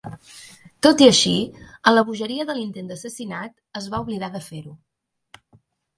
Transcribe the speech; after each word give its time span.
Tot 0.85 1.01
i 1.05 1.09
així, 1.09 1.33
en 1.91 1.95
la 1.95 2.03
bogeria 2.09 2.47
de 2.51 2.57
l'intent 2.61 2.89
d'assassinat, 2.93 3.53
es 3.81 3.89
va 3.95 4.01
oblidar 4.07 4.31
de 4.39 4.43
fer-ho. 4.51 4.75